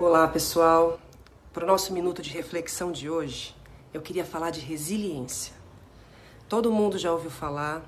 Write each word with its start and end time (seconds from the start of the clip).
Olá, 0.00 0.26
pessoal. 0.26 0.98
Para 1.52 1.62
o 1.62 1.66
nosso 1.66 1.92
minuto 1.92 2.22
de 2.22 2.30
reflexão 2.30 2.90
de 2.90 3.10
hoje, 3.10 3.54
eu 3.92 4.00
queria 4.00 4.24
falar 4.24 4.48
de 4.48 4.58
resiliência. 4.58 5.52
Todo 6.48 6.72
mundo 6.72 6.96
já 6.96 7.12
ouviu 7.12 7.30
falar, 7.30 7.82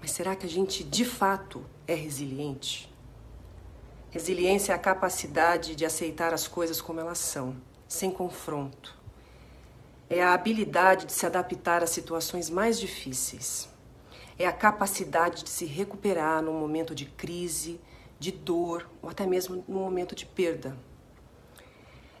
mas 0.00 0.10
será 0.10 0.34
que 0.34 0.44
a 0.44 0.48
gente 0.48 0.82
de 0.82 1.04
fato 1.04 1.64
é 1.86 1.94
resiliente? 1.94 2.92
Resiliência 4.10 4.72
é 4.72 4.74
a 4.74 4.78
capacidade 4.78 5.76
de 5.76 5.84
aceitar 5.84 6.34
as 6.34 6.48
coisas 6.48 6.80
como 6.80 6.98
elas 6.98 7.18
são, 7.18 7.54
sem 7.86 8.10
confronto. 8.10 8.98
É 10.10 10.20
a 10.20 10.34
habilidade 10.34 11.06
de 11.06 11.12
se 11.12 11.26
adaptar 11.26 11.80
às 11.80 11.90
situações 11.90 12.50
mais 12.50 12.76
difíceis. 12.76 13.68
É 14.36 14.48
a 14.48 14.52
capacidade 14.52 15.44
de 15.44 15.50
se 15.50 15.64
recuperar 15.64 16.42
num 16.42 16.58
momento 16.58 16.92
de 16.92 17.06
crise, 17.06 17.80
de 18.18 18.32
dor 18.32 18.90
ou 19.00 19.08
até 19.08 19.24
mesmo 19.24 19.64
num 19.68 19.78
momento 19.78 20.16
de 20.16 20.26
perda 20.26 20.76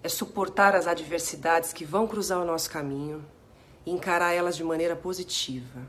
é 0.02 0.08
suportar 0.08 0.74
as 0.74 0.86
adversidades 0.86 1.72
que 1.72 1.84
vão 1.84 2.06
cruzar 2.06 2.40
o 2.40 2.44
nosso 2.44 2.68
caminho 2.68 3.24
e 3.86 3.90
encarar 3.90 4.32
elas 4.32 4.56
de 4.56 4.64
maneira 4.64 4.96
positiva. 4.96 5.80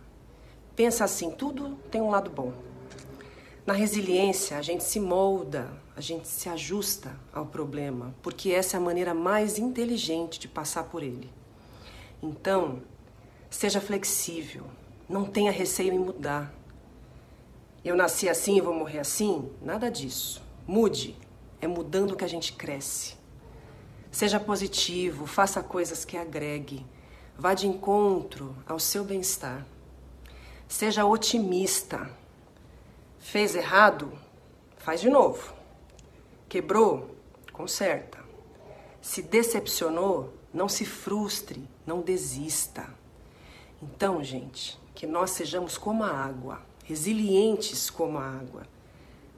Pensa 0.76 1.04
assim, 1.04 1.32
tudo 1.32 1.78
tem 1.90 2.02
um 2.02 2.10
lado 2.10 2.30
bom. 2.30 2.54
Na 3.66 3.74
resiliência, 3.74 4.58
a 4.58 4.62
gente 4.62 4.84
se 4.84 5.00
molda, 5.00 5.72
a 5.96 6.02
gente 6.02 6.28
se 6.28 6.50
ajusta 6.50 7.16
ao 7.34 7.46
problema, 7.46 8.14
porque 8.22 8.52
essa 8.52 8.76
é 8.76 8.80
a 8.80 8.84
maneira 8.84 9.14
mais 9.14 9.58
inteligente 9.58 10.40
de 10.40 10.48
passar 10.48 10.84
por 10.84 11.02
ele. 11.02 11.30
Então, 12.22 12.82
seja 13.50 13.80
flexível, 13.80 14.66
não 15.08 15.26
tenha 15.26 15.52
receio 15.52 15.94
em 15.94 16.00
mudar. 16.00 16.54
Eu 17.84 17.96
nasci 17.96 18.28
assim 18.28 18.58
e 18.58 18.62
vou 18.62 18.74
morrer 18.74 19.00
assim? 19.00 19.50
Nada 19.62 19.90
disso. 19.90 20.42
Mude, 20.68 21.16
é 21.62 21.68
mudando 21.68 22.16
que 22.16 22.24
a 22.24 22.30
gente 22.30 22.54
cresce. 22.54 23.23
Seja 24.14 24.40
positivo, 24.40 25.26
faça 25.26 25.64
coisas 25.64 26.06
que 26.06 26.16
agregue, 26.16 26.86
vá 27.36 27.56
de 27.56 27.66
encontro 27.66 28.56
ao 28.68 28.78
seu 28.78 29.04
bem-estar. 29.04 29.66
Seja 30.68 31.04
otimista. 31.04 32.08
Fez 33.18 33.56
errado? 33.56 34.14
Faz 34.78 35.02
de 35.02 35.10
novo. 35.10 35.56
Quebrou? 36.48 37.16
Conserta. 37.52 38.20
Se 39.02 39.24
decepcionou? 39.24 40.32
Não 40.54 40.70
se 40.70 40.86
frustre, 40.86 41.68
não 41.84 42.00
desista. 42.00 42.88
Então, 43.82 44.24
gente, 44.24 44.80
que 44.94 45.08
nós 45.08 45.32
sejamos 45.32 45.76
como 45.76 46.04
a 46.04 46.12
água, 46.12 46.62
resilientes 46.86 47.90
como 47.90 48.20
a 48.20 48.28
água, 48.28 48.62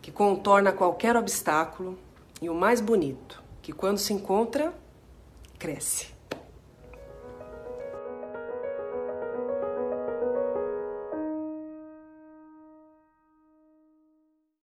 que 0.02 0.12
contorna 0.12 0.74
qualquer 0.74 1.16
obstáculo 1.16 1.98
e 2.42 2.50
o 2.50 2.54
mais 2.54 2.82
bonito, 2.82 3.45
que 3.66 3.74
quando 3.74 3.98
se 3.98 4.14
encontra, 4.14 4.72
cresce. 5.58 6.15